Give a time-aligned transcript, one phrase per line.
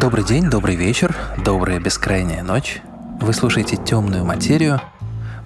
[0.00, 2.80] Добрый день, добрый вечер, добрая бескрайняя ночь.
[3.20, 4.80] Вы слушаете «Темную материю»,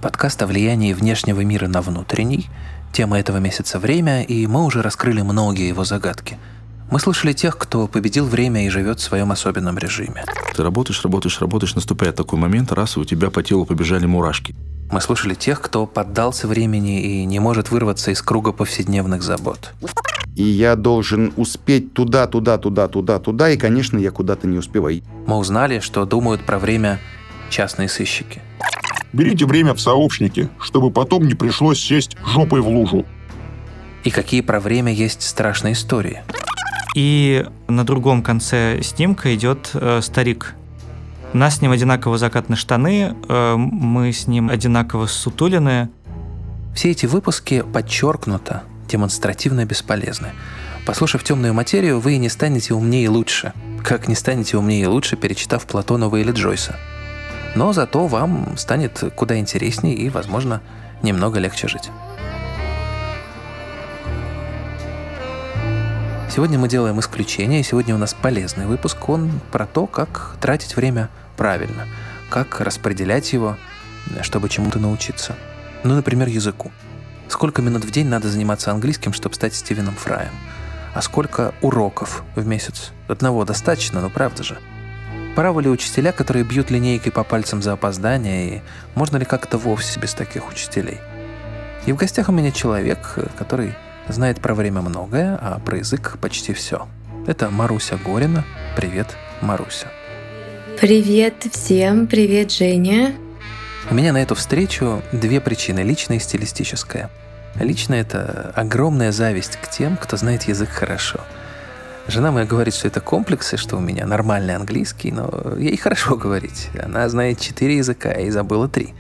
[0.03, 2.51] подкаст о влиянии внешнего мира на внутренний.
[2.93, 6.37] Тема этого месяца– время, и мы уже раскрыли многие его загадки.
[6.91, 10.23] Мы слышали тех, кто победил время и живет в своем особенном режиме.
[10.55, 14.55] Ты работаешь, работаешь, работаешь, наступает такой момент, раз, и у тебя по телу побежали мурашки.
[14.91, 19.73] Мы слушали тех, кто поддался времени и не может вырваться из круга повседневных забот.
[20.35, 25.03] И я должен успеть туда, туда, туда, туда, туда, и, конечно, я куда-то не успеваю.
[25.27, 27.01] Мы узнали, что думают про время
[27.51, 28.41] частные сыщики.
[29.13, 33.05] Берите время в сообщники, чтобы потом не пришлось сесть жопой в лужу.
[34.05, 36.23] И какие про время есть страшные истории.
[36.97, 40.55] И на другом конце снимка идет э, старик.
[41.35, 45.91] У нас с ним одинаково закатные штаны, э, мы с ним одинаково сутулины.
[46.75, 50.33] Все эти выпуски подчеркнуто демонстративно бесполезны.
[50.85, 53.53] Послушав темную материю, вы не станете умнее и лучше.
[53.83, 56.77] Как не станете умнее и лучше, перечитав Платонова или Джойса.
[57.55, 60.61] Но зато вам станет куда интереснее и, возможно,
[61.03, 61.91] немного легче жить.
[66.35, 71.11] Сегодня мы делаем исключение, сегодня у нас полезный выпуск, он про то, как тратить время
[71.37, 71.87] правильно,
[72.31, 73.57] как распределять его,
[74.23, 75.37] чтобы чему-то научиться.
[75.85, 76.71] Ну, например, языку.
[77.33, 80.35] Сколько минут в день надо заниматься английским, чтобы стать Стивеном Фраем?
[80.95, 82.93] А сколько уроков в месяц?
[83.09, 84.59] Одного достаточно, но правда же.
[85.35, 88.63] Правы ли учителя, которые бьют линейкой по пальцам за опоздание, и
[88.95, 90.99] можно ли как-то вовсе без таких учителей?
[91.87, 93.77] И в гостях у меня человек, который
[94.09, 96.87] знает про время многое, а про язык почти все.
[97.27, 98.45] Это Маруся Горина.
[98.77, 99.07] Привет,
[99.41, 99.87] Маруся.
[100.79, 103.15] Привет всем, привет, Женя.
[103.91, 107.11] У меня на эту встречу две причины, личная и стилистическая–
[107.59, 111.21] Лично это огромная зависть к тем, кто знает язык хорошо.
[112.09, 116.71] Жена моя говорит, что это комплексы, что у меня нормальный английский, но ей хорошо говорить.
[116.83, 118.95] Она знает четыре языка и забыла три.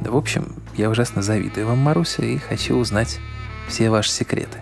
[0.00, 3.18] Да, в общем, я ужасно завидую вам, Маруся, и хочу узнать
[3.68, 4.58] все ваши секреты.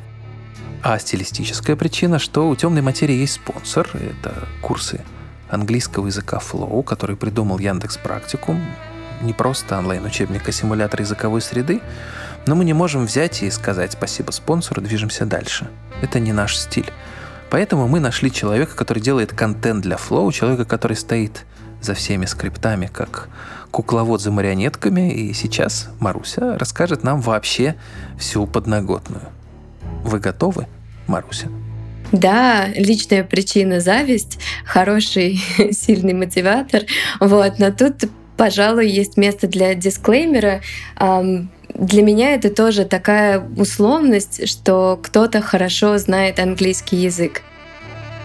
[0.82, 3.88] А стилистическая причина, что у темной материи есть спонсор.
[3.94, 5.00] Это курсы
[5.48, 8.60] английского языка Flow, который придумал Яндекс Практикум.
[9.22, 11.80] Не просто онлайн-учебник, а симулятор языковой среды.
[12.46, 15.68] Но мы не можем взять и сказать спасибо спонсору, движемся дальше.
[16.02, 16.90] Это не наш стиль.
[17.50, 21.44] Поэтому мы нашли человека, который делает контент для Flow, человека, который стоит
[21.80, 23.28] за всеми скриптами, как
[23.70, 27.76] кукловод за марионетками, и сейчас Маруся расскажет нам вообще
[28.18, 29.22] всю подноготную.
[30.02, 30.66] Вы готовы,
[31.06, 31.48] Маруся?
[32.12, 35.40] Да, личная причина зависть, хороший,
[35.72, 36.82] сильный мотиватор.
[37.20, 40.62] Вот, но тут, пожалуй, есть место для дисклеймера
[41.78, 47.42] для меня это тоже такая условность, что кто-то хорошо знает английский язык.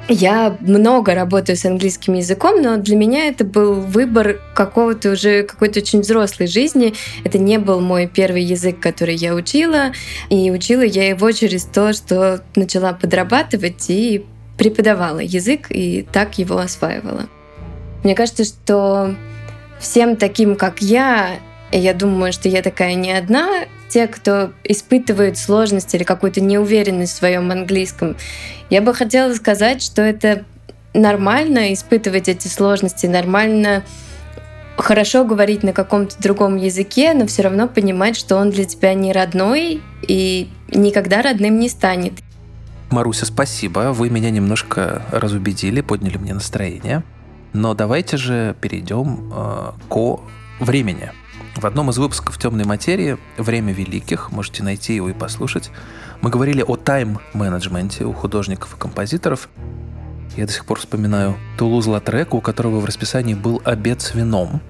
[0.09, 5.79] Я много работаю с английским языком, но для меня это был выбор какого-то уже какой-то
[5.79, 6.93] очень взрослой жизни.
[7.23, 9.93] Это не был мой первый язык, который я учила,
[10.29, 14.25] и учила я его через то, что начала подрабатывать и
[14.57, 17.29] преподавала язык, и так его осваивала.
[18.03, 19.15] Мне кажется, что
[19.79, 21.39] всем таким, как я,
[21.77, 23.65] я думаю, что я такая не одна.
[23.89, 28.15] Те, кто испытывает сложность или какую-то неуверенность в своем английском,
[28.69, 30.45] я бы хотела сказать, что это
[30.93, 33.83] нормально испытывать эти сложности, нормально
[34.77, 39.11] хорошо говорить на каком-то другом языке, но все равно понимать, что он для тебя не
[39.11, 42.13] родной и никогда родным не станет.
[42.89, 43.91] Маруся, спасибо.
[43.91, 47.03] Вы меня немножко разубедили, подняли мне настроение.
[47.53, 50.19] Но давайте же перейдем э, к
[50.59, 51.11] времени.
[51.55, 55.71] В одном из выпусков «Темной материи» «Время великих», можете найти его и послушать,
[56.21, 59.49] мы говорили о тайм-менеджменте у художников и композиторов.
[60.35, 64.61] Я до сих пор вспоминаю Тулуз Латрека, у которого в расписании был обед с вином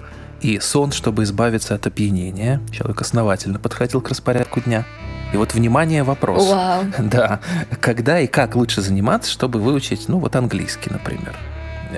[0.42, 2.60] и сон, чтобы избавиться от опьянения.
[2.70, 4.84] Человек основательно подходил к распорядку дня.
[5.32, 6.46] И вот, внимание, вопрос.
[6.50, 6.84] Вау.
[6.98, 7.40] Да.
[7.80, 11.34] Когда и как лучше заниматься, чтобы выучить, ну, вот английский, например?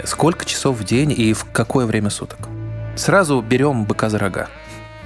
[0.04, 2.38] Сколько часов в день и в какое время суток?
[2.94, 4.48] Сразу берем быка за рога.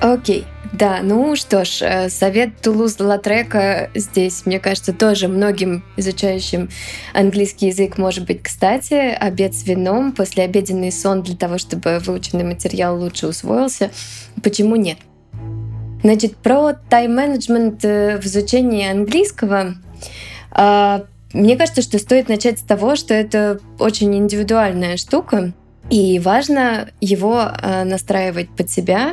[0.00, 6.70] Окей, да, ну что ж, э, совет Тулуз Латрека здесь, мне кажется, тоже многим изучающим
[7.12, 8.94] английский язык может быть кстати.
[8.94, 13.90] Обед с вином, послеобеденный сон для того, чтобы выученный материал лучше усвоился.
[14.42, 14.98] Почему нет?
[16.02, 19.74] Значит, про тайм-менеджмент э, в изучении английского.
[20.50, 21.04] А,
[21.34, 25.52] мне кажется, что стоит начать с того, что это очень индивидуальная штука,
[25.90, 29.12] и важно его э, настраивать под себя.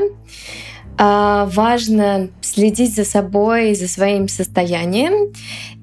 [0.98, 5.34] А, важно следить за собой, за своим состоянием.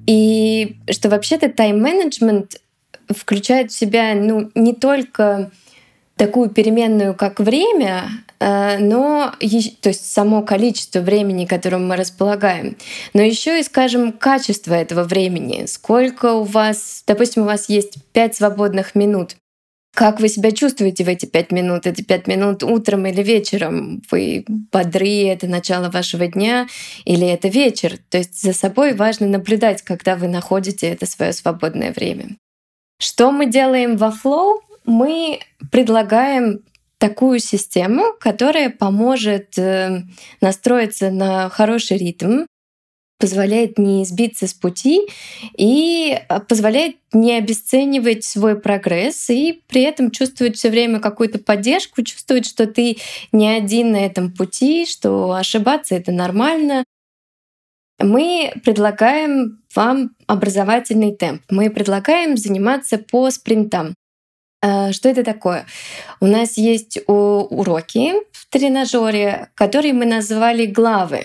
[0.05, 2.61] И что вообще-то тайм-менеджмент
[3.09, 5.51] включает в себя ну, не только
[6.15, 8.03] такую переменную, как время,
[8.39, 12.77] э, но то есть само количество времени, которым мы располагаем,
[13.13, 15.65] но еще и, скажем, качество этого времени.
[15.65, 19.35] Сколько у вас, допустим, у вас есть пять свободных минут.
[19.95, 21.87] Как вы себя чувствуете в эти пять минут?
[21.87, 24.01] Эти пять минут утром или вечером?
[24.11, 26.67] Вы бодры, это начало вашего дня
[27.05, 27.97] или это вечер?
[28.09, 32.35] То есть за собой важно наблюдать, когда вы находите это свое свободное время.
[32.99, 34.59] Что мы делаем во Flow?
[34.83, 35.39] Мы
[35.71, 36.59] предлагаем
[36.97, 40.01] такую систему, которая поможет э,
[40.41, 42.43] настроиться на хороший ритм,
[43.17, 45.07] позволяет не сбиться с пути
[45.57, 52.03] и а, позволяет не обесценивать свой прогресс и при этом чувствовать все время какую-то поддержку,
[52.03, 52.97] чувствовать, что ты
[53.31, 56.83] не один на этом пути, что ошибаться это нормально.
[57.99, 61.43] Мы предлагаем вам образовательный темп.
[61.49, 63.95] Мы предлагаем заниматься по спринтам.
[64.61, 65.65] А, что это такое?
[66.19, 71.23] У нас есть уроки в тренажере, которые мы назвали главы.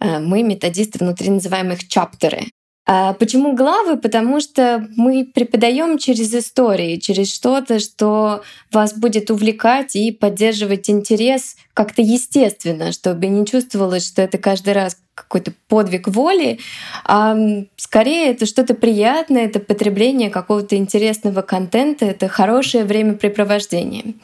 [0.00, 2.46] Э, мы, методисты, внутри называем их чаптеры.
[2.92, 3.98] А почему главы?
[3.98, 8.42] Потому что мы преподаем через истории, через что-то, что
[8.72, 14.96] вас будет увлекать и поддерживать интерес как-то естественно, чтобы не чувствовалось, что это каждый раз
[15.14, 16.58] какой-то подвиг воли,
[17.04, 17.36] а
[17.76, 24.14] скорее это что-то приятное, это потребление какого-то интересного контента, это хорошее времяпрепровождение.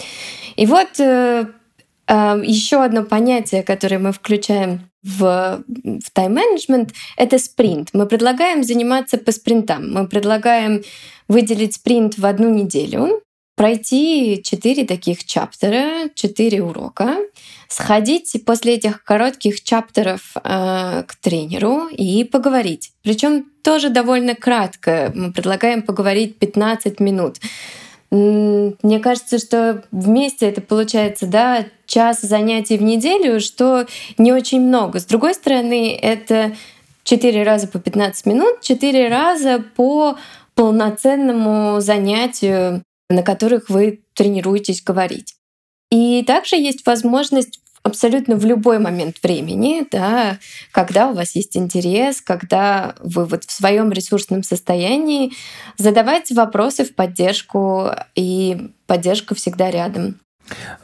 [0.56, 1.46] И вот э,
[2.08, 7.90] еще одно понятие, которое мы включаем в, в тайм-менеджмент— это спринт.
[7.92, 9.92] Мы предлагаем заниматься по спринтам.
[9.92, 10.82] Мы предлагаем
[11.28, 13.22] выделить спринт в одну неделю,
[13.56, 17.16] пройти четыре таких чаптера, четыре урока,
[17.68, 22.92] сходить после этих коротких чаптеров э, к тренеру и поговорить.
[23.02, 25.10] Причем тоже довольно кратко.
[25.14, 27.38] Мы предлагаем поговорить 15 минут.
[28.82, 33.86] Мне кажется, что вместе это получается, да, час занятий в неделю, что
[34.16, 35.00] не очень много.
[35.00, 36.56] С другой стороны, это
[37.04, 40.16] 4 раза по 15 минут, 4 раза по
[40.54, 45.34] полноценному занятию, на которых вы тренируетесь говорить.
[45.90, 50.38] И также есть возможность абсолютно в любой момент времени, да,
[50.72, 55.32] когда у вас есть интерес, когда вы вот в своем ресурсном состоянии,
[55.78, 60.20] задавать вопросы в поддержку, и поддержка всегда рядом.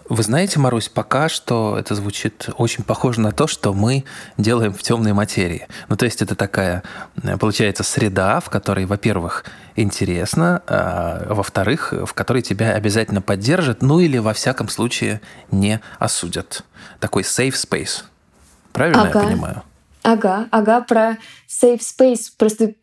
[0.09, 4.05] Вы знаете, Марусь, пока что это звучит очень похоже на то, что мы
[4.37, 5.67] делаем в темной материи.
[5.88, 6.82] Ну, то есть это такая,
[7.23, 9.44] э, получается, среда, в которой, во-первых,
[9.76, 15.20] интересно, а во-вторых, в которой тебя обязательно поддержат, ну или, во всяком случае,
[15.50, 16.65] не осудят.
[17.00, 18.05] Такой safe space.
[18.73, 19.20] Правильно ага.
[19.20, 19.62] я понимаю?
[20.03, 21.17] Ага, ага, про
[21.49, 22.75] safe space просто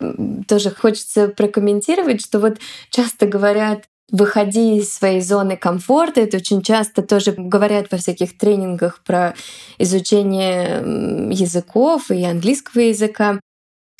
[0.47, 2.59] тоже хочется прокомментировать, что вот
[2.89, 6.21] часто говорят, выходи из своей зоны комфорта.
[6.21, 9.35] Это очень часто тоже говорят во всяких тренингах про
[9.77, 13.39] изучение языков и английского языка.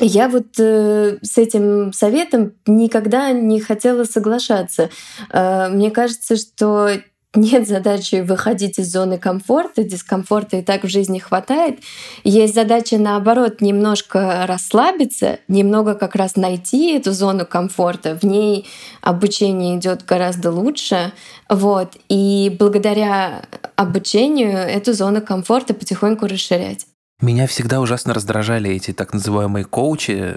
[0.02, 4.90] Я вот э, с этим советом никогда не хотела соглашаться.
[5.30, 6.90] Э, мне кажется, что
[7.36, 11.80] нет задачи выходить из зоны комфорта, дискомфорта и так в жизни хватает.
[12.24, 18.18] Есть задача, наоборот, немножко расслабиться, немного как раз найти эту зону комфорта.
[18.20, 18.68] В ней
[19.02, 21.14] обучение идет гораздо лучше.
[21.50, 21.98] Вот.
[22.10, 23.44] И благодаря
[23.76, 26.88] обучению эту зону комфорта потихоньку расширять.
[27.22, 30.36] Меня всегда ужасно раздражали эти так называемые коучи,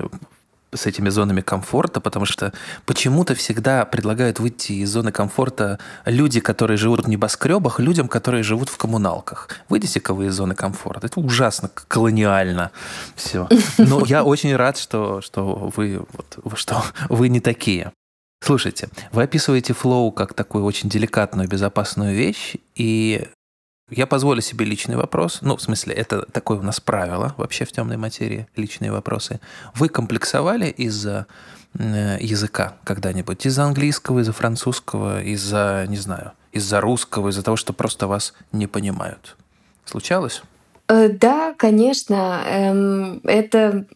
[0.75, 2.53] с этими зонами комфорта, потому что
[2.87, 8.69] почему-то всегда предлагают выйти из зоны комфорта люди, которые живут в небоскребах, людям, которые живут
[8.69, 9.49] в коммуналках.
[9.69, 11.07] Выйдите-ка вы из зоны комфорта.
[11.07, 12.71] Это ужасно колониально
[13.17, 13.49] все.
[13.79, 17.93] Но я очень рад, что, что, вы, вот, что вы не такие.
[18.43, 23.29] Слушайте, вы описываете флоу как такую очень деликатную, безопасную вещь, и
[23.95, 25.39] я позволю себе личный вопрос.
[25.43, 29.41] Ну, в смысле, это такое у нас правило вообще в темной материи, личные вопросы.
[29.75, 31.27] Вы комплексовали из-за
[31.79, 33.47] э, языка когда-нибудь?
[33.47, 38.67] Из-за английского, из-за французского, из-за, не знаю, из-за русского, из-за того, что просто вас не
[38.67, 39.37] понимают?
[39.85, 40.43] Случалось?
[40.89, 42.43] Э, да, конечно.
[42.47, 43.87] Эм, это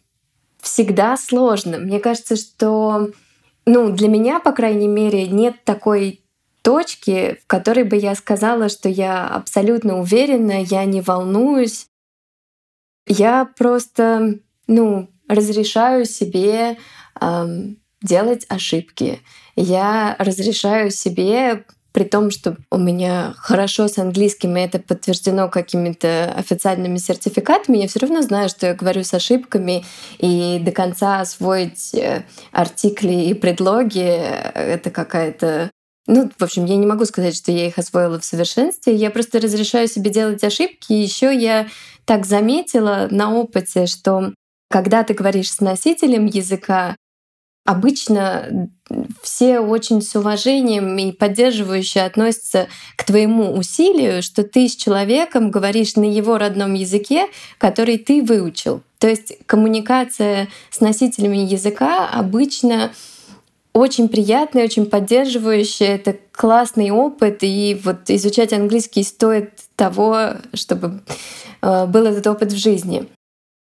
[0.59, 1.77] всегда сложно.
[1.77, 3.09] Мне кажется, что
[3.65, 6.21] ну, для меня, по крайней мере, нет такой
[6.67, 11.87] точки, в которой бы я сказала, что я абсолютно уверена, я не волнуюсь.
[13.07, 16.77] Я просто, ну, разрешаю себе
[17.21, 19.21] эм, делать ошибки.
[19.55, 26.33] Я разрешаю себе при том, что у меня хорошо с английским, и это подтверждено какими-то
[26.35, 29.85] официальными сертификатами, я все равно знаю, что я говорю с ошибками,
[30.17, 34.01] и до конца освоить э, артикли и предлоги—
[34.53, 35.71] это какая-то
[36.07, 38.95] ну, в общем, я не могу сказать, что я их освоила в совершенстве.
[38.95, 40.93] Я просто разрешаю себе делать ошибки.
[40.93, 41.67] Еще я
[42.05, 44.33] так заметила на опыте, что
[44.69, 46.95] когда ты говоришь с носителем языка,
[47.65, 48.69] обычно
[49.21, 55.97] все очень с уважением и поддерживающе относятся к твоему усилию, что ты с человеком говоришь
[55.97, 58.81] на его родном языке, который ты выучил.
[58.99, 62.93] То есть коммуникация с носителями языка обычно
[63.77, 65.95] очень приятная, очень поддерживающая.
[65.95, 71.01] Это классный опыт, и вот изучать английский стоит того, чтобы
[71.61, 73.07] э, был этот опыт в жизни.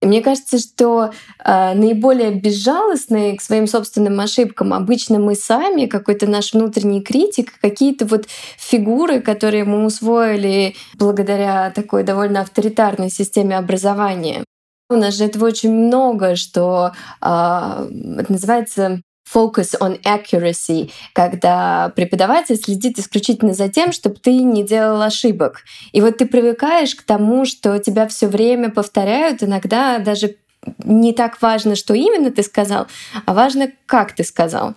[0.02, 1.12] Мне кажется, что
[1.46, 8.08] э, наиболее безжалостные к своим собственным ошибкам обычно мы сами, какой-то наш внутренний критик, какие-то
[8.08, 8.26] вот
[8.58, 14.44] фигуры, которые мы усвоили благодаря такой довольно авторитарной системе образования.
[14.90, 19.02] У нас же этого очень много, что э, это называется
[19.34, 25.62] focus on accuracy, когда преподаватель следит исключительно за тем, чтобы ты не делал ошибок.
[25.92, 30.36] И вот ты привыкаешь к тому, что тебя все время повторяют, иногда даже
[30.84, 32.88] не так важно, что именно ты сказал,
[33.26, 34.76] а важно, как ты сказал.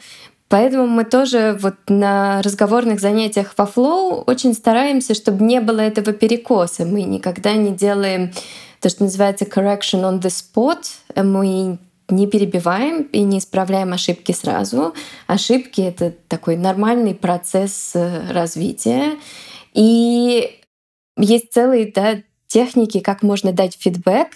[0.48, 6.12] Поэтому мы тоже вот на разговорных занятиях во Flow очень стараемся, чтобы не было этого
[6.12, 6.84] перекоса.
[6.84, 8.32] Мы никогда не делаем
[8.80, 10.84] то, что называется correction on the spot.
[11.16, 14.94] Мы не перебиваем и не исправляем ошибки сразу.
[15.26, 19.16] Ошибки— это такой нормальный процесс э, развития.
[19.72, 20.60] И
[21.16, 24.28] есть целые да, техники, как можно дать фидбэк.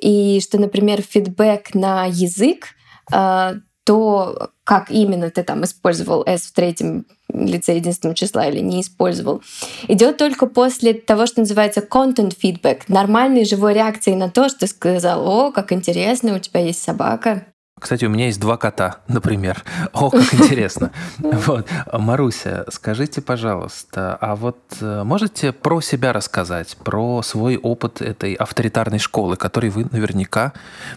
[0.00, 2.68] И что, например, фидбэк на язык
[3.12, 3.54] э,
[3.88, 9.40] то, как именно ты там использовал S в третьем лице единственного числа или не использовал,
[9.86, 14.66] идет только после того, что называется content feedback, нормальной живой реакции на то, что ты
[14.66, 17.46] сказал, о, как интересно, у тебя есть собака.
[17.80, 19.64] Кстати, у меня есть два кота, например.
[19.92, 20.92] О, как интересно.
[21.18, 21.68] Вот.
[21.92, 28.98] Маруся, скажите, пожалуйста, а вот э, можете про себя рассказать, про свой опыт этой авторитарной
[28.98, 30.52] школы, который вы наверняка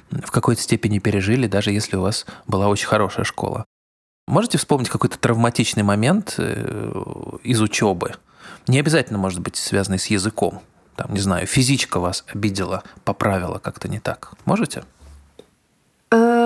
[0.10, 3.66] в какой-то степени пережили, даже если у вас была очень хорошая школа.
[4.28, 8.14] Можете вспомнить какой-то травматичный момент э, из учебы?
[8.68, 10.62] Не обязательно, может быть, связанный с языком.
[10.96, 14.34] Там, не знаю, физичка вас обидела, поправила как-то не так.
[14.46, 14.84] Можете?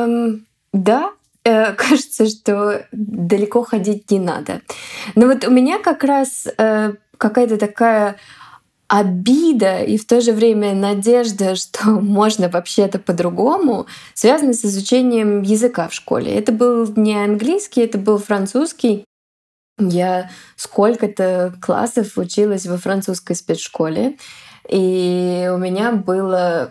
[0.06, 1.12] Эм, да,
[1.44, 4.62] э, кажется, что далеко ходить не надо.
[5.16, 8.18] Но вот у меня как раз э, какая-то такая
[8.88, 15.88] обида и в то же время надежда, что можно вообще-то по-другому, связана с изучением языка
[15.88, 16.34] в школе.
[16.34, 19.06] Это был не английский, это был французский.
[19.78, 24.18] Я сколько-то классов училась во французской спецшколе.
[24.70, 26.70] И у меня было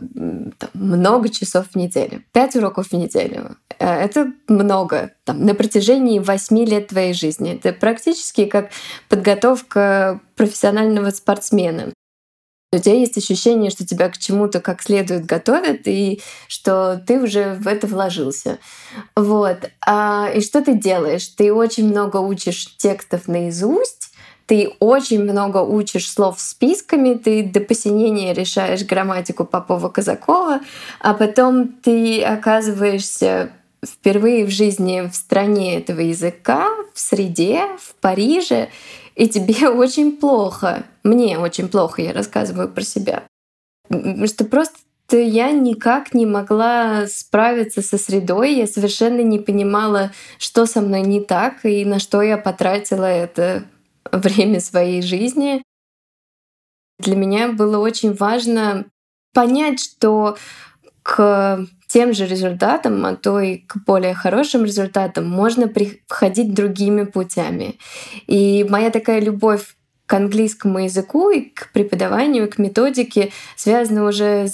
[0.58, 2.22] там, много часов в неделю.
[2.32, 3.56] Пять уроков в неделю.
[3.78, 5.12] Э, это много.
[5.24, 7.54] Там, на протяжении восьми лет твоей жизни.
[7.54, 8.70] Это практически как
[9.08, 11.92] подготовка профессионального спортсмена.
[12.72, 17.54] У тебя есть ощущение, что тебя к чему-то как следует готовят, и что ты уже
[17.54, 18.58] в это вложился.
[19.14, 19.70] Вот.
[19.86, 21.28] А, и что ты делаешь?
[21.28, 24.13] Ты очень много учишь текстов наизусть,
[24.46, 30.60] ты очень много учишь слов списками, ты до посинения решаешь грамматику Попова-Казакова,
[31.00, 33.50] а потом ты оказываешься
[33.84, 38.68] впервые в жизни в стране этого языка, в среде, в Париже,
[39.14, 40.84] и тебе очень плохо.
[41.02, 43.22] Мне очень плохо, я рассказываю про себя.
[43.88, 44.78] Что просто
[45.10, 51.20] я никак не могла справиться со средой, я совершенно не понимала, что со мной не
[51.20, 53.64] так и на что я потратила это
[54.12, 55.62] время своей жизни.
[56.98, 58.86] Для меня было очень важно
[59.32, 60.36] понять, что
[61.02, 67.78] к тем же результатам, а то и к более хорошим результатам можно приходить другими путями.
[68.26, 74.48] И моя такая любовь к английскому языку и к преподаванию, и к методике связана уже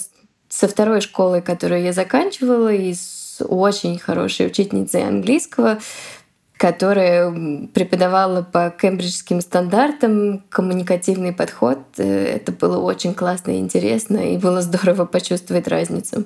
[0.49, 5.79] со второй школой, которую я заканчивала, и с очень хорошей учительницей английского,
[6.61, 7.31] которая
[7.73, 11.79] преподавала по кембриджским стандартам коммуникативный подход.
[11.97, 16.25] Э, это было очень классно и интересно, и было здорово почувствовать разницу.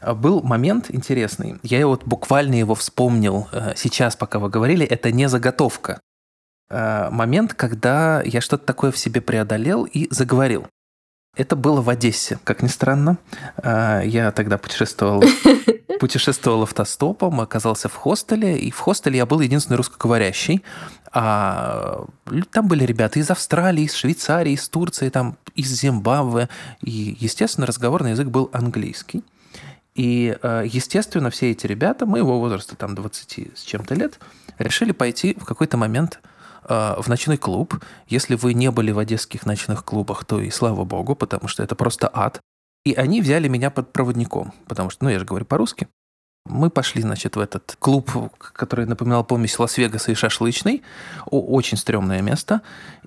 [0.00, 1.56] А был момент интересный.
[1.64, 4.86] Я вот буквально его вспомнил э, сейчас, пока вы говорили.
[4.86, 6.00] Это не заготовка.
[6.70, 10.68] Э, момент, когда я что-то такое в себе преодолел и заговорил.
[11.34, 13.16] Это было в Одессе, как ни странно.
[13.56, 15.24] А, я тогда путешествовал,
[15.98, 20.62] путешествовал автостопом, оказался в хостеле, и в хостеле я был единственный русскоговорящий.
[21.10, 22.04] А
[22.50, 26.50] там были ребята из Австралии, из Швейцарии, из Турции, там, из Зимбабве.
[26.82, 29.24] И, естественно, разговорный язык был английский.
[29.94, 34.18] И, а, естественно, все эти ребята, моего возраста, там 20 с чем-то лет,
[34.58, 36.20] решили пойти в какой-то момент
[36.68, 37.82] в ночной клуб.
[38.06, 41.74] Если вы не были в одесских ночных клубах, то и слава богу, потому что это
[41.74, 42.40] просто ад.
[42.84, 45.88] И они взяли меня под проводником, потому что, ну, я же говорю по-русски.
[46.46, 50.82] Мы пошли, значит, в этот клуб, который напоминал помесь Лас-Вегаса и шашлычный.
[51.26, 52.62] Очень стрёмное место.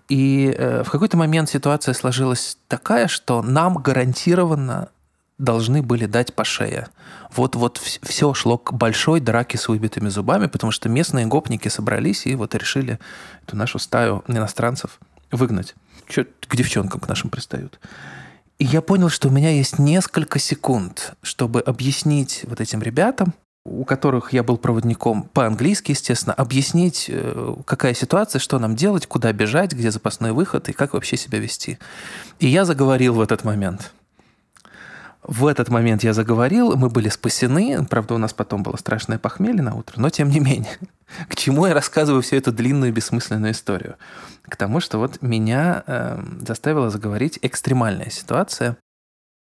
[0.08, 4.90] И э, в какой-то момент ситуация сложилась такая, что нам гарантированно
[5.38, 6.88] должны были дать по шее.
[7.36, 12.36] Вот-вот все шло к большой драке с выбитыми зубами, потому что местные гопники собрались и
[12.36, 13.00] вот решили
[13.46, 15.00] эту нашу стаю иностранцев
[15.32, 15.76] выгнать.
[16.08, 17.80] Че к девчонкам к нашим пристают.
[18.58, 23.34] И я понял, что у меня есть несколько секунд, чтобы объяснить вот этим ребятам,
[23.66, 29.34] у которых я был проводником по-английски, естественно, объяснить, э, какая ситуация, что нам делать, куда
[29.34, 31.80] бежать, где запасной выход и как вообще себя вести.
[32.40, 33.92] И я заговорил в этот момент–
[35.28, 37.86] в этот момент я заговорил, мы были спасены.
[37.90, 40.78] Правда, у нас потом было страшное похмелье на утро, но тем не менее.
[41.30, 43.96] К чему я рассказываю всю эту длинную бессмысленную историю?
[44.44, 48.78] К тому, что вот меня э, заставила заговорить экстремальная ситуация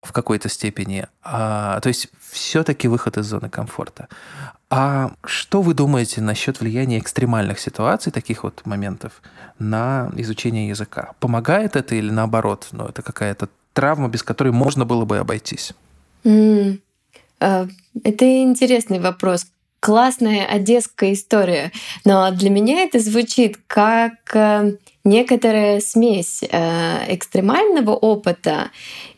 [0.01, 1.07] в какой-то степени.
[1.21, 4.07] А, то есть все-таки выход из зоны комфорта.
[4.69, 9.21] А что вы думаете насчет влияния экстремальных ситуаций, таких вот моментов,
[9.59, 11.13] на изучение языка?
[11.19, 12.67] Помогает это или наоборот?
[12.71, 15.73] Ну, это какая-то травма, без которой можно было бы обойтись?
[16.23, 16.79] Mm.
[17.39, 19.45] Это интересный вопрос.
[19.79, 21.71] Классная одесская история.
[22.05, 28.71] Но для меня это звучит как э, некоторая смесь э, экстремального опыта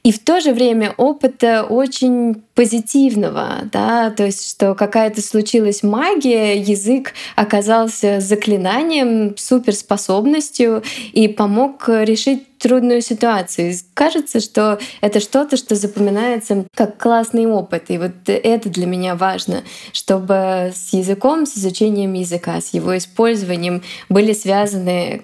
[0.05, 6.59] и в то же время опыта очень позитивного, да, то есть что какая-то случилась магия,
[6.59, 13.71] язык оказался заклинанием, суперспособностью и помог решить трудную ситуацию.
[13.71, 17.85] И кажется, что это что-то, что запоминается как классный опыт.
[17.89, 23.83] И вот это для меня важно, чтобы с языком, с изучением языка, с его использованием
[24.09, 25.21] были связаны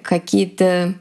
[0.52, 0.94] какие-то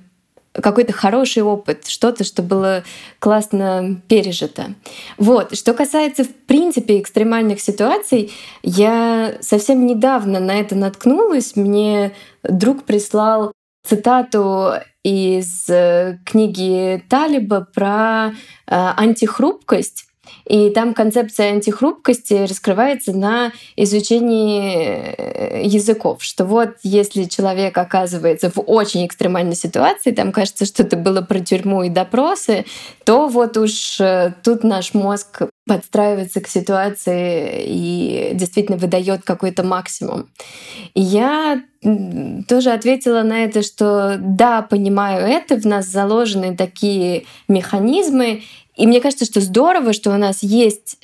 [0.53, 2.83] какой-то хороший опыт, что-то, что было
[3.20, 4.74] классно пережито.
[5.18, 5.55] Вот.
[5.55, 11.55] Что касается, в принципе, экстремальных ситуаций, я совсем недавно на это наткнулась.
[11.55, 12.11] Мне
[12.44, 13.53] друг прислал
[13.87, 18.31] цитату из э, книги Талиба про э,
[18.68, 20.10] антихрупкость.
[20.46, 28.59] И там концепция антихрупкости раскрывается на изучении э, языков, что вот если человек оказывается в
[28.59, 32.65] очень экстремальной ситуации, там кажется, что это было про тюрьму и допросы,
[33.05, 40.29] то вот уж э, тут наш мозг подстраивается к ситуации и действительно выдает какой-то максимум.
[40.94, 41.61] И я
[42.48, 48.44] тоже ответила на это, что да, понимаю это, в нас заложены такие механизмы,
[48.81, 50.98] и мне кажется, что здорово, что у нас есть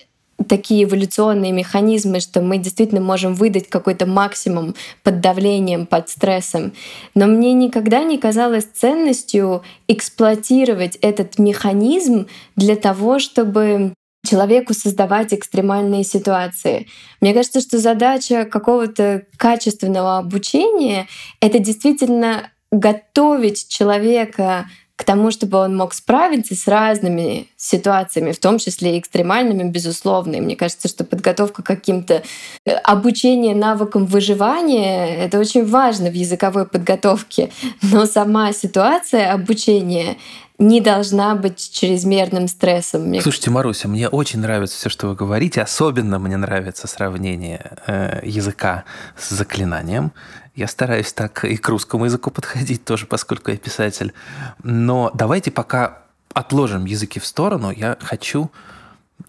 [0.47, 6.73] такие эволюционные механизмы, что мы действительно можем выдать какой-то максимум под давлением, под стрессом.
[7.13, 13.93] Но мне никогда не казалось ценностью эксплуатировать этот механизм для того, чтобы
[14.27, 16.87] человеку создавать экстремальные ситуации.
[17.21, 21.07] Мне кажется, что задача какого-то качественного обучения—
[21.41, 24.65] это действительно готовить человека
[25.07, 30.35] тому, чтобы он мог справиться с разными ситуациями, в том числе и экстремальными, безусловно.
[30.35, 32.23] И мне кажется, что подготовка к каким-то
[32.65, 37.51] э, обучение навыкам выживания— это очень важно в языковой подготовке.
[37.81, 40.17] Но сама ситуация обучения
[40.59, 43.21] не должна быть чрезмерным стрессом.
[43.21, 45.61] Слушайте, Маруся, мне очень нравится все, что вы говорите.
[45.61, 48.83] Особенно мне нравится сравнение э, языка
[49.17, 50.11] с заклинанием.
[50.57, 54.11] Я стараюсь так и к русскому языку подходить тоже, поскольку я писатель.
[54.63, 55.99] Но давайте пока
[56.33, 57.69] отложим языки в сторону.
[57.69, 58.49] Я хочу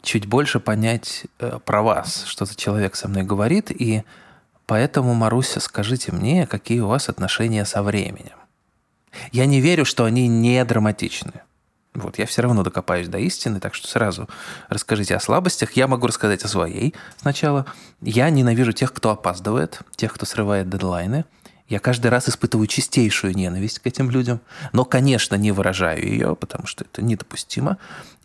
[0.01, 3.71] чуть больше понять э, про вас, что за человек со мной говорит.
[3.71, 4.05] И
[4.65, 8.37] поэтому, Маруся, скажите мне, какие у вас отношения со временем.
[9.31, 11.43] Я не верю, что они не драматичны.
[11.99, 14.29] Вот, я все равно докопаюсь до истины, так что сразу
[14.69, 15.73] расскажите о слабостях.
[15.73, 17.67] Я могу рассказать о своей сначала.
[18.01, 21.25] Я ненавижу тех, кто опаздывает, тех, кто срывает дедлайны.
[21.69, 24.41] Я каждый раз испытываю чистейшую ненависть к этим людям,
[24.73, 27.79] но, конечно, не выражаю ее, потому что это недопустимо.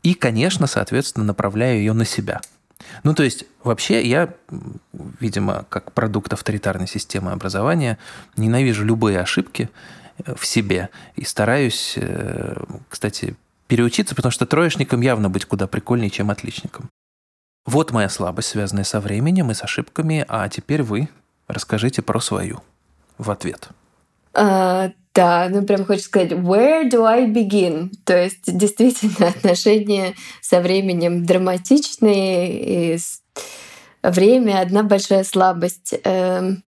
[0.03, 2.41] И, конечно, соответственно, направляю ее на себя.
[3.03, 4.33] Ну, то есть, вообще, я,
[5.19, 7.97] видимо, как продукт авторитарной системы образования,
[8.37, 9.69] ненавижу любые ошибки
[10.25, 12.55] в себе и стараюсь, э,
[12.87, 13.35] кстати,
[13.67, 16.89] переучиться, потому что троечником явно быть куда прикольнее, чем отличником.
[17.65, 21.09] Вот моя слабость, связанная со временем и с ошибками, а теперь вы
[21.47, 22.61] расскажите про свою
[23.17, 23.69] в ответ.
[24.33, 27.91] А, да, ну прям хочется сказать, where do I begin?
[28.03, 32.99] То есть действительно отношения со временем драматичные, и
[34.01, 35.93] время одна большая слабость.
[36.03, 36.63] Эм,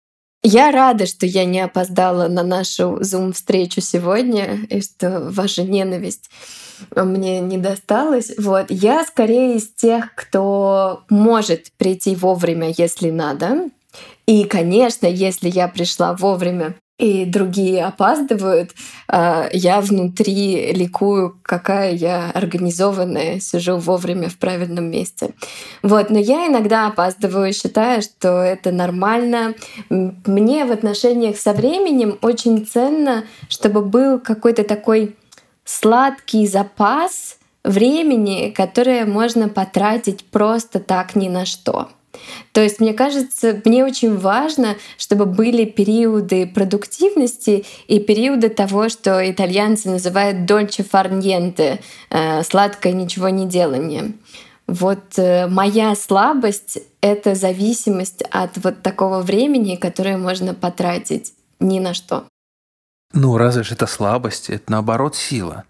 [0.42, 6.30] я рада, что я не опоздала на нашу Zoom-встречу сегодня, и что ваша ненависть
[6.94, 8.32] мне не досталась.
[8.38, 8.66] Вот.
[8.70, 13.70] Я скорее из тех, кто может прийти вовремя, если надо.
[14.26, 18.72] И, конечно, если я пришла вовремя, и другие опаздывают,
[19.08, 25.30] а, я внутри ликую, какая я организованная, сижу вовремя в правильном месте.
[25.82, 29.54] Вот, но я иногда опаздываю, считаю, что это нормально.
[29.88, 35.16] Мне в отношениях со временем очень ценно, чтобы был какой-то такой
[35.70, 41.88] сладкий запас времени, которое можно потратить просто так ни на что.
[42.52, 49.30] То есть, мне кажется, мне очень важно, чтобы были периоды продуктивности и периоды того, что
[49.30, 51.80] итальянцы называют дольче фарньенте,
[52.10, 54.12] э, сладкое ничего не делание.
[54.66, 61.94] Вот э, моя слабость— это зависимость от вот такого времени, которое можно потратить ни на
[61.94, 62.24] что.
[63.12, 64.50] Ну, разве же это слабость?
[64.50, 65.64] Это наоборот сила.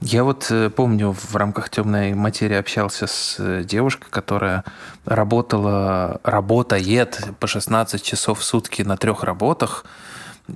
[0.00, 4.64] Я вот э, помню, в рамках темной материи общался с э, девушкой, которая
[5.04, 9.84] работала, работает по 16 часов в сутки на трех работах,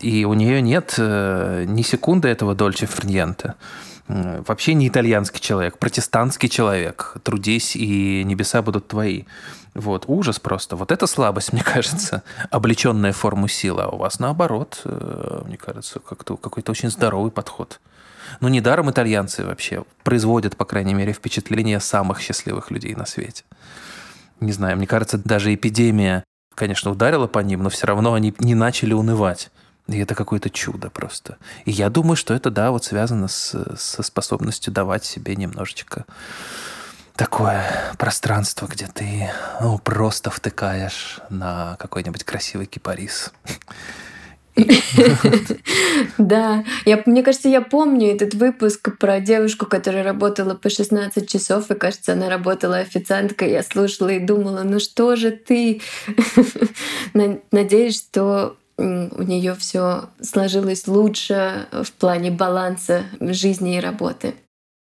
[0.01, 3.57] и у нее нет э, ни секунды этого дольче фрньента.
[4.09, 7.17] Вообще не итальянский человек, протестантский человек.
[7.23, 9.25] Трудись, и небеса будут твои.
[9.75, 10.77] Вот, ужас просто.
[10.77, 13.83] Вот это слабость, мне кажется, облеченная форму силы.
[13.83, 14.83] А у вас наоборот,
[15.47, 17.81] мне кажется, как-то какой-то очень здоровый подход.
[18.41, 23.45] Ну, недаром итальянцы вообще производят, по крайней мере, впечатление самых счастливых людей на свете.
[24.41, 28.55] Не знаю, мне кажется, даже эпидемия, конечно, ударила по ним, но все равно они не
[28.55, 29.51] начали унывать.
[29.87, 31.37] И это какое-то чудо просто.
[31.67, 36.07] И я думаю, что это, да, вот связано с, со способностью давать себе немножечко
[37.17, 43.33] такое пространство, где ты ну, просто втыкаешь на какой-нибудь красивый кипарис.
[46.19, 51.71] Да, я, мне кажется, я помню этот выпуск про девушку, которая работала по 16 часов,
[51.71, 53.51] и, кажется, она работала официанткой.
[53.51, 55.83] Я слушала и думала, ну что же ты?
[57.51, 64.35] Надеюсь, что у нее все сложилось лучше в плане баланса жизни и работы.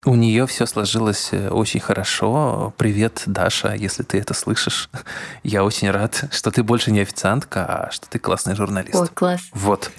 [0.04, 2.72] У нее все сложилось э, очень хорошо.
[2.76, 4.88] Привет, Даша, если ты это слышишь.
[5.42, 8.94] Я очень рад, что ты больше не официантка, а что ты классный журналист.
[8.94, 9.40] О, класс.
[9.52, 9.90] Вот.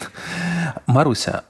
[0.87, 1.43] Маруся,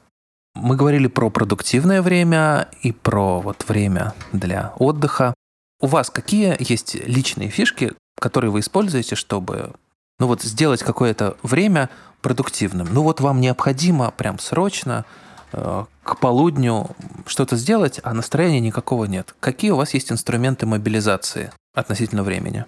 [0.56, 5.36] мы говорили про продуктивное время и про вот время для отдыха.
[5.80, 9.74] У вас какие есть личные фишки, которые вы используете, чтобы
[10.20, 11.90] ну вот сделать какое-то время
[12.22, 12.88] продуктивным?
[12.92, 15.06] Ну вот вам необходимо прям срочно
[15.52, 16.88] Э, к полудню
[17.28, 19.36] что-то сделать, а настроения никакого нет.
[19.40, 22.66] Какие у вас есть инструменты мобилизации относительно времени?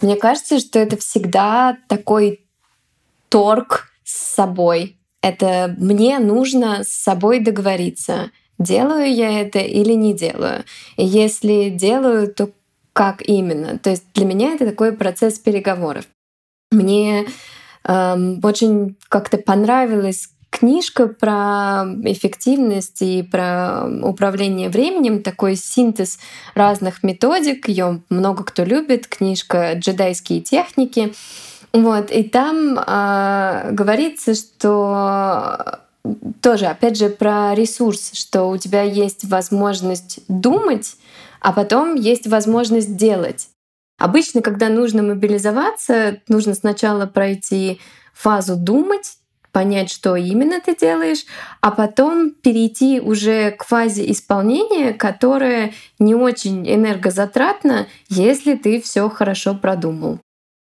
[0.00, 2.46] Мне кажется, что это всегда такой
[3.28, 4.96] торг с собой.
[5.20, 10.64] Это мне нужно с собой договориться, делаю я это или не делаю.
[10.96, 12.50] И если делаю, то
[12.92, 13.78] как именно?
[13.78, 16.06] То есть для меня это такой процесс переговоров.
[16.70, 17.26] Мне
[17.88, 26.18] очень как-то понравилось, книжка про эффективность и про управление временем, такой синтез
[26.54, 27.68] разных методик.
[27.68, 29.06] Ее много кто любит.
[29.06, 31.14] Книжка «Джедайские техники».
[31.74, 35.80] Вот, и там э, говорится, что
[36.40, 40.96] тоже, опять же, про ресурс, что у тебя есть возможность думать,
[41.40, 43.48] а потом есть возможность делать.
[43.98, 47.80] Обычно, когда нужно мобилизоваться, нужно сначала пройти
[48.14, 49.18] фазу думать,
[49.52, 51.24] понять, что именно ты делаешь,
[51.60, 59.54] а потом перейти уже к фазе исполнения, которая не очень энергозатратна, если ты все хорошо
[59.54, 60.20] продумал.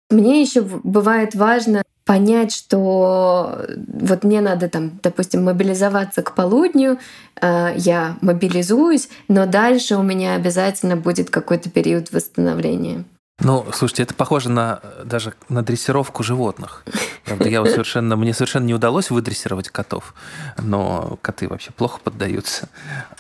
[0.09, 6.97] Мне еще бывает важно понять, что вот мне надо там, допустим, мобилизоваться к полудню,
[7.39, 13.05] э, я мобилизуюсь, но дальше у меня обязательно будет какой-то период восстановления.
[13.41, 16.83] Ну, слушайте, это похоже на даже на дрессировку животных.
[17.25, 20.13] Правда, я совершенно, мне совершенно не удалось выдрессировать котов,
[20.57, 22.69] но коты вообще плохо поддаются.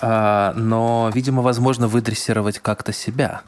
[0.01, 3.41] А, но, видимо, возможно выдрессировать как-то себя.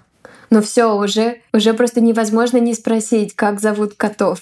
[0.50, 4.40] Ну все, уже, уже просто невозможно не спросить, как зовут котов.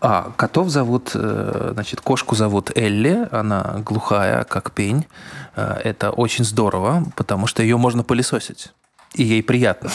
[0.00, 5.06] А, котов зовут, э, значит, кошку зовут Элли, она глухая, как пень.
[5.54, 8.72] Э, это очень здорово, потому что ее можно пылесосить,
[9.14, 9.90] и ей приятно.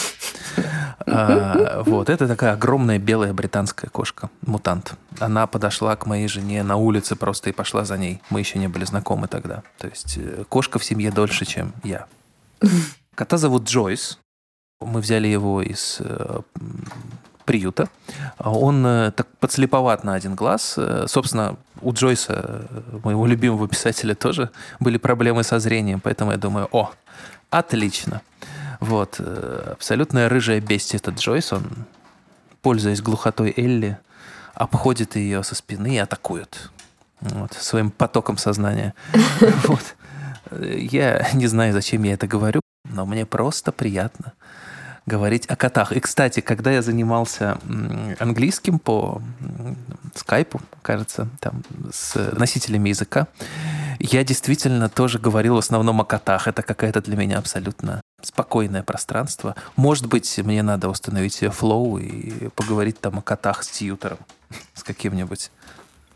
[1.06, 4.94] А, вот, это такая огромная белая британская кошка, мутант.
[5.18, 8.20] Она подошла к моей жене на улице просто и пошла за ней.
[8.30, 9.62] Мы еще не были знакомы тогда.
[9.78, 12.06] То есть э, кошка в семье дольше, чем я.
[13.14, 14.18] Кота зовут Джойс.
[14.80, 16.00] Мы взяли его из
[17.44, 17.88] приюта.
[18.38, 20.74] Он э, так подслеповат на один глаз.
[20.76, 26.38] Э, собственно, у Джойса, э, моего любимого писателя, тоже были проблемы со зрением, поэтому я
[26.38, 26.90] думаю, о,
[27.50, 28.22] отлично.
[28.82, 31.62] Вот, абсолютная рыжая бестия этот Джойс, он,
[32.62, 33.96] пользуясь глухотой Элли,
[34.54, 36.72] обходит ее со спины и атакует
[37.20, 38.94] вот, своим потоком сознания.
[39.68, 39.94] Вот.
[40.60, 44.32] Я не знаю, зачем я это говорю, но мне просто приятно
[45.06, 45.92] говорить о котах.
[45.92, 47.58] И, кстати, когда я занимался
[48.18, 49.22] английским по
[50.16, 53.28] скайпу, кажется, там, с носителями языка,
[54.04, 56.48] я действительно тоже говорил в основном о котах.
[56.48, 59.54] Это какая-то для меня абсолютно спокойное пространство.
[59.76, 64.18] Может быть, мне надо установить себе флоу и поговорить там о котах с тьютером,
[64.74, 65.52] с каким-нибудь.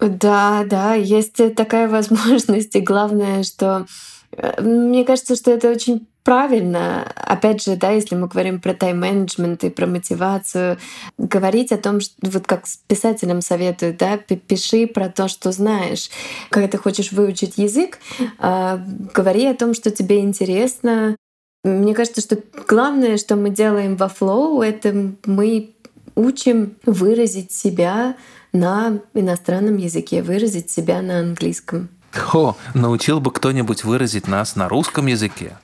[0.01, 2.75] Да, да, есть такая возможность.
[2.75, 3.87] И главное, что
[4.33, 9.63] э, мне кажется, что это очень правильно, опять же, да, если мы говорим про тайм-менеджмент
[9.63, 10.77] и про мотивацию,
[11.19, 16.11] говорить о том, что, вот как с писателям советуют, да, пиши про то, что знаешь.
[16.51, 18.01] Когда ты хочешь выучить язык,
[18.41, 18.79] э,
[19.15, 21.15] говори о том, что тебе интересно.
[21.63, 25.77] Мне кажется, что главное, что мы делаем во флоу, это мы
[26.17, 28.17] учим выразить себя
[28.53, 31.89] на иностранном языке, выразить себя на английском.
[32.35, 35.57] О, научил бы кто-нибудь выразить нас на русском языке.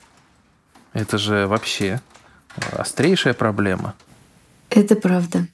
[0.93, 2.01] Это же вообще
[2.71, 3.95] острейшая проблема.
[4.69, 5.47] Это правда.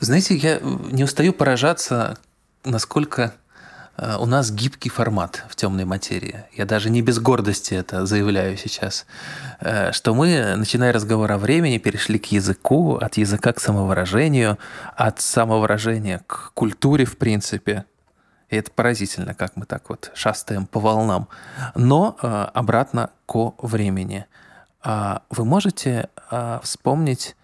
[0.00, 2.18] Знаете, я не устаю поражаться,
[2.64, 3.34] насколько
[3.96, 6.44] э, у нас гибкий формат в темной материи.
[6.52, 9.06] Я даже не без гордости это заявляю сейчас.
[9.60, 14.58] Э, что мы, начиная разговор о времени, перешли к языку, от языка к самовыражению,
[14.96, 17.84] от самовыражения к культуре, в принципе.
[18.50, 21.28] И это поразительно, как мы так вот шастаем по волнам.
[21.74, 24.26] Но э, обратно ко времени–
[24.84, 27.36] вы можете а, вспомнить,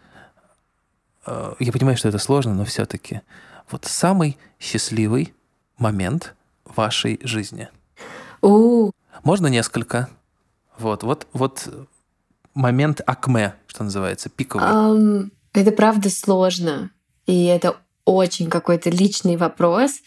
[1.25, 3.23] а, я понимаю, что это сложно, но все-таки,
[3.71, 5.35] вот самый счастливый
[5.79, 7.69] момент вашей жизни?
[8.43, 8.91] У.
[9.23, 10.09] Можно несколько?
[10.79, 11.69] Вот, вот, вот
[12.55, 14.67] момент акме, что называется, пиковый.
[14.67, 16.91] Um, это правда сложно.
[17.27, 20.01] И это очень какой-то личный вопрос.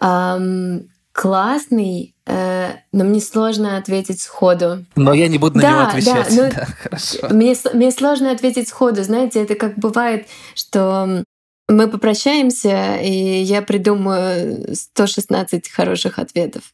[0.00, 4.84] Um, классный, э, но мне сложно ответить сходу.
[4.96, 6.36] Но я не буду на да, него отвечать.
[6.36, 7.18] Да, ну, да, хорошо.
[7.30, 9.04] Мне, мне сложно ответить сходу.
[9.04, 11.22] Знаете, это как бывает, что
[11.68, 16.64] мы попрощаемся, и я придумаю 116 хороших ответов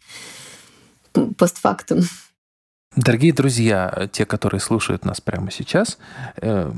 [1.36, 2.00] постфактум.
[2.96, 5.98] Дорогие друзья, те, которые слушают нас прямо сейчас,
[6.40, 6.72] э,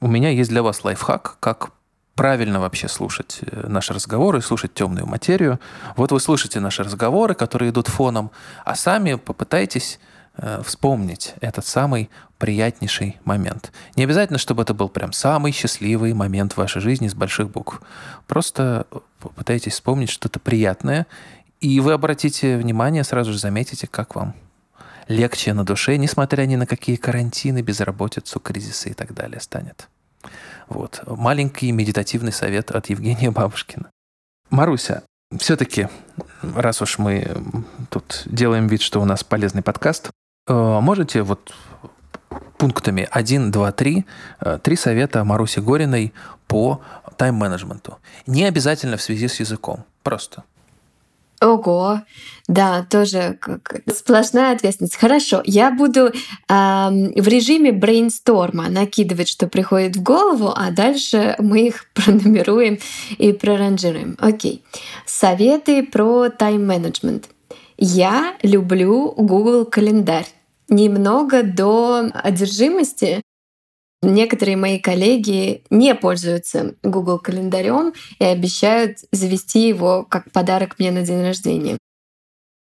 [0.00, 1.70] у меня есть для вас лайфхак, как
[2.16, 5.60] правильно вообще слушать э, наши разговоры, слушать темную материю.
[5.94, 8.30] Вот вы слышите наши разговоры, которые идут фоном,
[8.64, 10.00] а сами попытайтесь
[10.36, 13.72] э, вспомнить этот самый приятнейший момент.
[13.96, 17.80] Не обязательно, чтобы это был прям самый счастливый момент в вашей жизни с больших букв.
[18.26, 18.86] Просто
[19.20, 21.06] попытайтесь вспомнить что-то приятное,
[21.60, 24.34] и вы обратите внимание, сразу же заметите, как вам
[25.08, 29.88] легче на душе, несмотря ни на какие карантины, безработицу, кризисы и так далее станет.
[30.68, 31.02] Вот.
[31.06, 33.90] Маленький медитативный совет от Евгения Бабушкина.
[34.50, 35.02] Маруся,
[35.38, 35.88] все-таки,
[36.42, 37.36] раз уж мы
[37.90, 40.10] тут делаем вид, что у нас полезный подкаст,
[40.46, 41.52] э, можете вот
[42.58, 44.06] пунктами 1, 2, 3,
[44.62, 46.14] три совета Маруси Гориной
[46.46, 46.80] по
[47.16, 47.98] тайм-менеджменту.
[48.26, 50.44] Не обязательно в связи с языком, просто.
[51.46, 52.00] Ого,
[52.48, 54.96] да, тоже как сплошная ответственность.
[54.96, 56.12] Хорошо, я буду э,
[56.48, 62.78] в режиме брейнсторма накидывать, что приходит в голову, а дальше мы их пронумеруем
[63.18, 64.16] и проранжируем.
[64.18, 64.64] Окей.
[65.06, 67.28] Советы про тайм-менеджмент.
[67.78, 70.26] Я люблю Google календарь.
[70.68, 73.22] Немного до одержимости,
[74.02, 81.02] Некоторые мои коллеги не пользуются Google календарем и обещают завести его как подарок мне на
[81.02, 81.78] день рождения.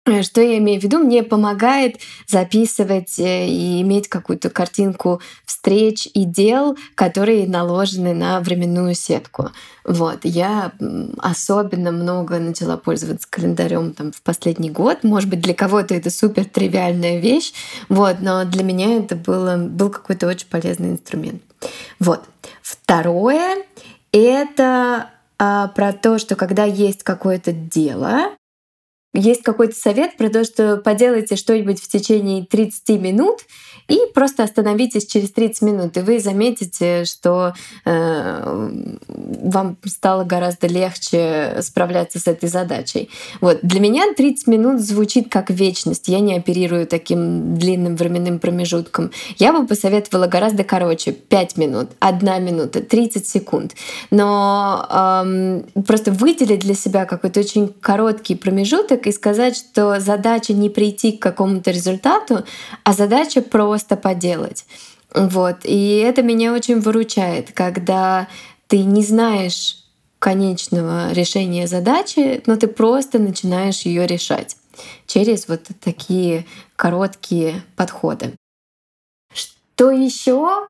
[0.05, 0.99] Э, что я имею в виду?
[0.99, 8.95] Мне помогает записывать э, и иметь какую-то картинку встреч и дел, которые наложены на временную
[8.95, 9.51] сетку.
[9.85, 10.21] Вот.
[10.25, 10.73] Я
[11.19, 15.05] особенно много начала пользоваться календарем там, в последний год.
[15.05, 17.53] Может быть, для кого-то это супер тривиальная вещь,
[17.89, 21.43] вот, но для меня это было, был какой-то очень полезный инструмент.
[22.01, 22.23] Вот.
[22.61, 23.65] Второе—
[24.13, 28.33] это а, про то, что когда есть какое-то дело,
[29.15, 33.41] есть какой-то совет про то, что поделайте что-нибудь в течение 30 минут,
[33.89, 37.53] и просто остановитесь через 30 минут, и вы заметите, что
[37.85, 38.71] э,
[39.09, 43.11] вам стало гораздо легче справляться с этой задачей.
[43.41, 43.59] Вот.
[43.63, 46.09] Для меня 30 минут звучит как вечность.
[46.09, 49.11] Я не оперирую таким длинным временным промежутком.
[49.37, 51.13] Я бы посоветовала гораздо короче.
[51.13, 53.75] 5 минут, 1 минута, 30 секунд.
[54.11, 60.71] Но эм, просто выделить для себя какой-то очень короткий промежуток и сказать, что задача не
[60.71, 62.45] прийти к какому-то результату,
[62.85, 64.65] а задача просто поделать.
[65.15, 65.59] Вот.
[65.65, 68.29] И это меня очень выручает, когда
[68.67, 69.79] ты не знаешь
[70.19, 74.57] конечного решения задачи, но ты просто начинаешь ее решать
[75.07, 78.35] через вот такие короткие подходы.
[79.35, 80.67] Что еще?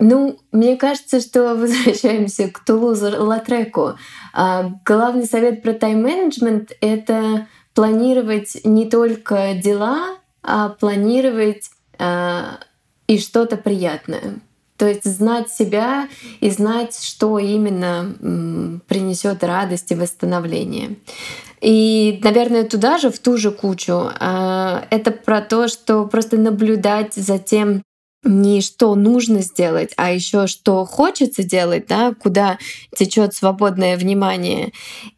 [0.00, 3.94] Ну, мне кажется, что возвращаемся к Тулузу Латреку.
[4.32, 12.58] А, главный совет про тайм-менеджмент— это планировать не только дела, а планировать а,
[13.06, 14.40] и что-то приятное.
[14.76, 16.08] То есть знать себя
[16.40, 20.96] и знать, что именно принесет радость и восстановление.
[21.60, 27.12] И, наверное, туда же, в ту же кучу, а, это про то, что просто наблюдать
[27.12, 27.82] за тем,
[28.22, 32.58] не что нужно сделать, а еще что хочется делать, да, куда
[32.96, 34.72] течет свободное внимание.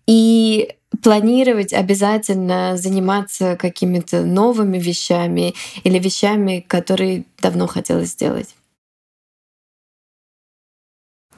[0.06, 8.54] И планировать обязательно заниматься какими-то новыми вещами или вещами, которые давно хотелось сделать.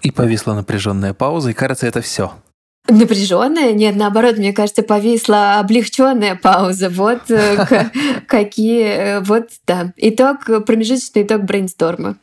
[0.02, 2.34] И повисла напряженная пауза, и кажется, это все.
[2.86, 3.72] Напряженная?
[3.72, 6.90] Нет, наоборот, мне кажется, повисла облегченная пауза.
[6.90, 7.88] Вот э,
[8.26, 9.92] какие, э, вот да.
[9.96, 12.16] Итог, промежуточный итог брейнсторма.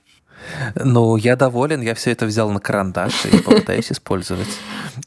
[0.76, 4.50] Ну, я доволен, я все это взял на карандаш и попытаюсь использовать.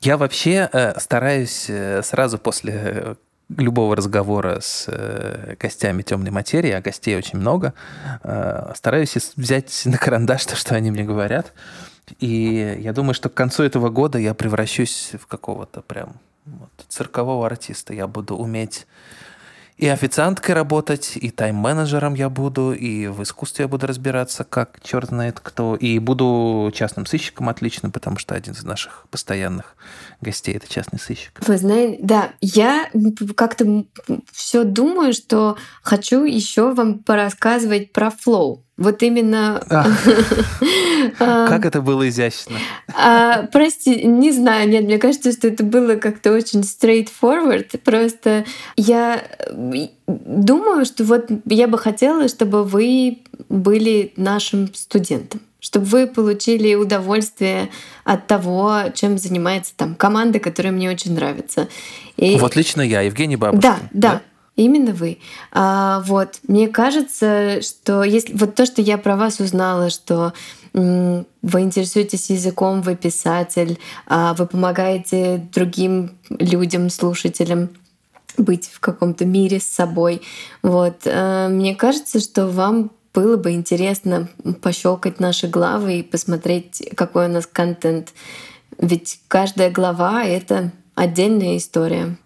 [0.01, 3.17] Я вообще э, стараюсь э, сразу после
[3.57, 7.75] любого разговора с э, гостями темной материи, а гостей очень много,
[8.23, 11.53] э, стараюсь взять на карандаш то, что они мне говорят.
[12.21, 16.15] И я думаю, что к концу этого года я превращусь в какого-то прям
[16.45, 17.95] вот, циркового артиста.
[17.95, 18.87] Я буду уметь
[19.77, 25.09] и официанткой работать, и тайм-менеджером я буду, и в искусстве я буду разбираться, как черт
[25.09, 29.77] знает кто, и буду частным сыщиком отлично, потому что один из наших постоянных
[30.21, 31.41] гостей это частный сыщик.
[31.45, 32.89] Вы знаете, да, я
[33.37, 33.85] как-то
[34.31, 38.65] все думаю, что хочу еще вам порассказывать про флоу.
[38.77, 39.63] Вот именно...
[41.21, 42.57] А, как это было изящно.
[42.97, 47.79] А, прости, не знаю, нет, мне кажется, что это было как-то очень straightforward.
[47.85, 49.23] Просто я
[50.07, 53.19] думаю, что вот я бы хотела, чтобы вы
[53.51, 57.71] были нашим студентом чтобы вы получили удовольствие
[58.05, 61.69] от того, чем занимается там команда, которая мне очень нравится.
[62.19, 62.37] И...
[62.37, 63.63] Вот лично я, Евгений Бабушкин.
[63.63, 64.13] Да, да.
[64.13, 64.23] да?
[64.57, 65.19] Именно вы.
[65.51, 70.33] А, вот, мне кажется, что если вот то, что я про вас узнала, что
[70.73, 77.71] вы интересуетесь языком, вы писатель, а, вы помогаете другим людям, слушателям
[78.37, 80.23] быть в каком-то мире с собой.
[80.63, 84.29] Вот, а, мне кажется, что вам было бы интересно
[84.61, 88.13] пощелкать наши главы и посмотреть, какой у нас контент.
[88.79, 92.17] Ведь каждая глава— это отдельная история.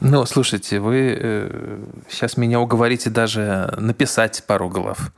[0.00, 5.12] Ну, слушайте, вы э, сейчас меня уговорите даже написать пару глав,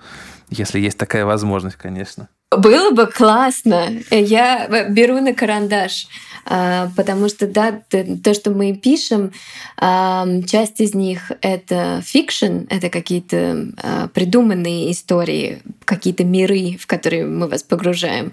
[0.48, 2.28] если есть такая возможность, конечно.
[2.50, 3.90] Было бы классно.
[4.10, 6.08] Я беру на карандаш.
[6.46, 9.32] А, потому что, да, то, что мы пишем,
[9.76, 17.26] а, часть из них— это fiction, это какие-то а, придуманные истории, какие-то миры, в которые
[17.26, 18.32] мы вас погружаем.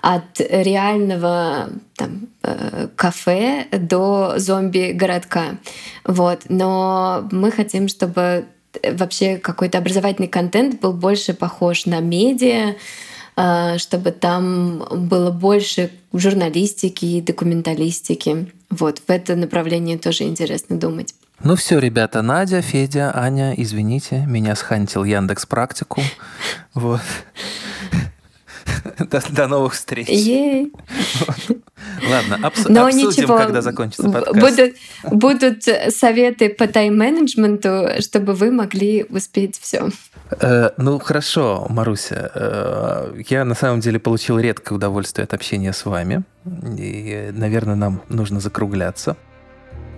[0.00, 5.58] От реального там, э, кафе до зомби-городка.
[6.04, 6.42] Вот.
[6.48, 8.46] Но мы хотим, чтобы
[8.82, 12.76] вообще какой-то образовательный контент был больше похож на медиа,
[13.78, 18.52] чтобы там было больше журналистики и документалистики.
[18.70, 21.14] Вот, в это направление тоже интересно думать.
[21.44, 26.02] Ну все, ребята, Надя, Федя, Аня, извините, меня схантил Яндекс Практику.
[26.74, 27.00] Вот.
[28.98, 30.08] До, до новых встреч.
[30.08, 30.72] Ей.
[32.08, 34.38] Ладно, обс- Но обсудим, ничего, когда закончится подкаст.
[34.38, 34.74] Будут,
[35.10, 39.88] будут советы по тайм-менеджменту, чтобы вы могли успеть все.
[40.30, 42.30] Э, ну, хорошо, Маруся.
[42.34, 46.22] Э, я на самом деле получил редкое удовольствие от общения с вами.
[46.78, 49.16] И, наверное, нам нужно закругляться.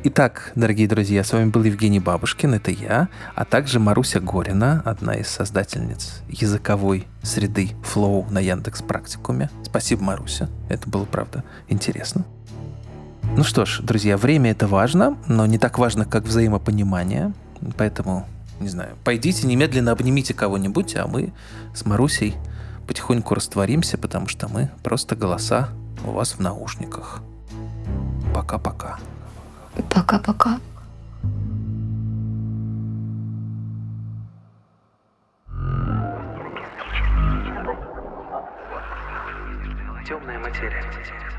[0.02, 5.16] Итак, дорогие друзья, с вами был Евгений Бабушкин, это я, а также Маруся Горина, одна
[5.16, 9.50] из создательниц языковой среды Flow на Яндекс Практикуме.
[9.62, 10.48] Спасибо, Маруся.
[10.70, 12.24] Это было, правда, интересно.
[13.36, 17.34] Ну что ж, друзья, время это важно, но не так важно, как взаимопонимание.
[17.76, 18.26] Поэтому,
[18.60, 21.32] не знаю, пойдите немедленно обнимите кого-нибудь, а мы
[21.74, 22.36] с Марусей
[22.86, 25.70] потихоньку растворимся, потому что мы просто голоса
[26.04, 27.22] у вас в наушниках.
[28.34, 28.98] Пока-пока.
[29.88, 30.60] Пока-пока.
[40.06, 41.29] Темная материя.